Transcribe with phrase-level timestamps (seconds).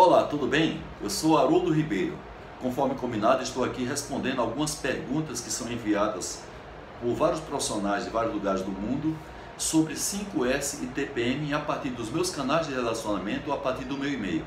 [0.00, 0.80] Olá, tudo bem?
[1.02, 2.16] Eu sou Haroldo Ribeiro.
[2.62, 6.40] Conforme combinado, estou aqui respondendo algumas perguntas que são enviadas
[7.00, 9.18] por vários profissionais de vários lugares do mundo
[9.56, 13.98] sobre 5S e TPM a partir dos meus canais de relacionamento ou a partir do
[13.98, 14.44] meu e-mail.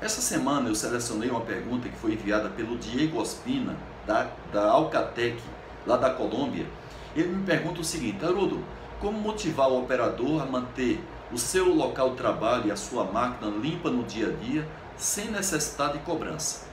[0.00, 5.40] Essa semana eu selecionei uma pergunta que foi enviada pelo Diego Ospina, da, da Alcatec,
[5.86, 6.66] lá da Colômbia.
[7.14, 8.64] Ele me pergunta o seguinte, Haroldo,
[8.98, 13.48] como motivar o operador a manter o seu local de trabalho e a sua máquina
[13.48, 14.66] limpa no dia a dia,
[14.98, 16.66] sem necessidade de cobrança.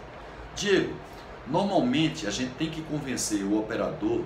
[0.55, 0.93] Diego,
[1.47, 4.21] normalmente a gente tem que convencer o operador,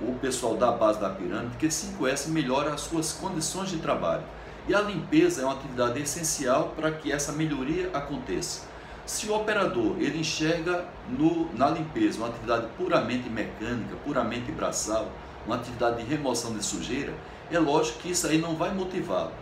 [0.00, 4.22] o pessoal da base da pirâmide, que 5S melhora as suas condições de trabalho.
[4.68, 8.62] E a limpeza é uma atividade essencial para que essa melhoria aconteça.
[9.04, 15.08] Se o operador ele enxerga no, na limpeza uma atividade puramente mecânica, puramente braçal,
[15.44, 17.12] uma atividade de remoção de sujeira,
[17.50, 19.32] é lógico que isso aí não vai motivá-lo.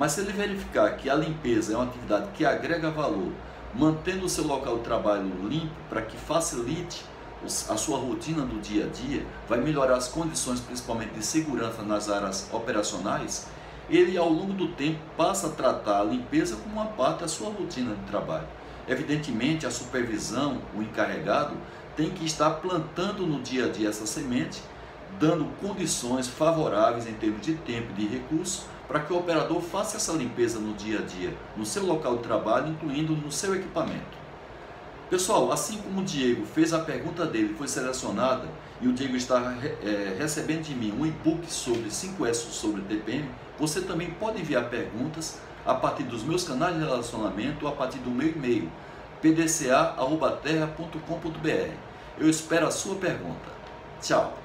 [0.00, 3.32] Mas se ele verificar que a limpeza é uma atividade que agrega valor,
[3.74, 7.04] mantendo o seu local de trabalho limpo para que facilite
[7.44, 12.08] a sua rotina do dia a dia, vai melhorar as condições, principalmente de segurança nas
[12.08, 13.46] áreas operacionais,
[13.90, 17.50] ele ao longo do tempo passa a tratar a limpeza como uma parte da sua
[17.50, 18.48] rotina de trabalho.
[18.88, 21.54] Evidentemente, a supervisão, o encarregado,
[21.94, 24.62] tem que estar plantando no dia a dia essa semente
[25.18, 29.98] dando condições favoráveis em termos de tempo e de recursos para que o operador faça
[29.98, 34.18] essa limpeza no dia a dia, no seu local de trabalho, incluindo no seu equipamento.
[35.08, 38.48] Pessoal, assim como o Diego fez a pergunta dele, foi selecionada
[38.80, 43.30] e o Diego está é, recebendo de mim um e-book sobre 5S sobre TPM,
[43.60, 47.98] você também pode enviar perguntas a partir dos meus canais de relacionamento ou a partir
[47.98, 48.68] do meu e-mail
[49.22, 51.74] pdca.terra.com.br.
[52.18, 53.50] Eu espero a sua pergunta.
[54.02, 54.39] Tchau!